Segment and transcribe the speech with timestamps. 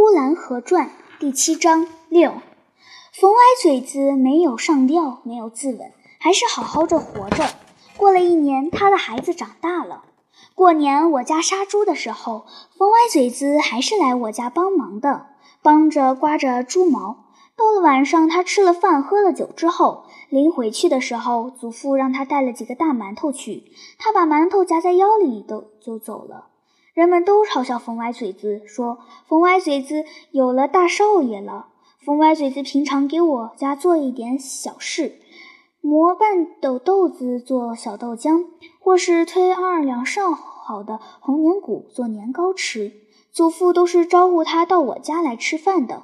[0.00, 2.34] 呼兰河传第七章六，
[3.12, 5.90] 冯歪嘴子没有上吊，没有自刎，
[6.20, 7.44] 还是好好的活着。
[7.96, 10.04] 过了一年，他的孩子长大了。
[10.54, 15.26] 过年我家杀猪的时候，冯歪嘴子还是来我家帮忙的，
[15.62, 17.24] 帮着刮着猪毛。
[17.56, 23.64] 到了晚上，他吃了饭，喝了酒之后，临回去的时候，祖父让他带了几个大馒头去，
[23.98, 26.50] 他把馒头夹在腰里，都就走了。
[26.98, 31.68] 人们都嘲笑冯歪嘴子，说冯歪嘴子有了大少爷了。
[32.04, 35.20] 冯歪嘴子平常给我家做一点小事，
[35.80, 38.46] 磨半斗豆子做小豆浆，
[38.80, 42.92] 或是推二两上好的红年谷做年糕吃。
[43.30, 46.02] 祖父都是招呼他到我家来吃饭的。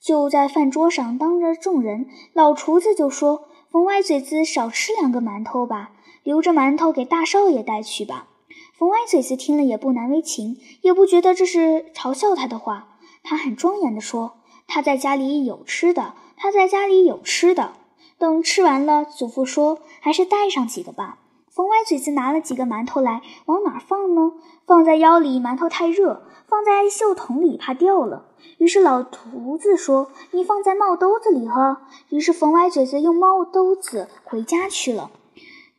[0.00, 5.92] 就在饭桌上，当着众人，老厨子就说：“冯歪嘴子少吃两个馒头吧，
[6.24, 8.30] 留着馒头给大少爷带去吧。”
[8.76, 12.88] 冯歪嘴子听了也不难为情，也不觉得这是嘲笑他的话。
[13.22, 14.32] 他很庄严地说
[14.66, 17.74] ：“他在家里有吃的，他在家里有吃的。”
[18.18, 24.32] 等吃完了，祖父说：“还是带上几个吧。”冯歪嘴子拿了几个馒头来，往哪儿放呢？
[24.66, 28.24] 放在腰里，馒头太热；放在袖筒里，怕掉了。
[28.58, 31.76] 于是老徒子说：“你放在帽兜子里呵。”
[32.10, 35.12] 于是冯歪嘴子用帽兜子回家去了。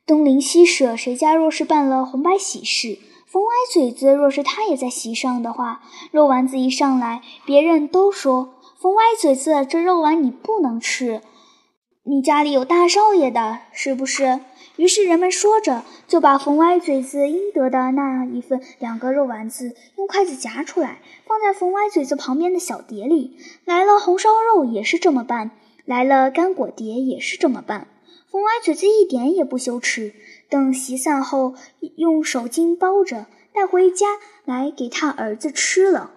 [0.08, 5.82] 东邻西舍，谁家若是办了红白喜事，冯歪嘴子若是他也在席上的话，
[6.12, 11.22] 肉丸子一上来，别人都说：“冯歪嘴子，这肉丸你不能吃，
[12.04, 14.42] 你家里有大少爷的，是不是？”
[14.78, 23.38] 于是人们说着，就把冯歪嘴子应得的那一份两个肉丸子用筷子夹出来，放在冯歪嘴子旁边的小碟里。
[23.64, 25.50] 来了红烧肉也是这么办，
[25.84, 27.88] 来了干果碟也是这么办。
[28.30, 30.14] 冯歪嘴子一点也不羞耻，
[30.50, 31.54] 等席散后，
[31.96, 34.08] 用手巾包着带回家
[34.44, 36.15] 来给他儿子吃了。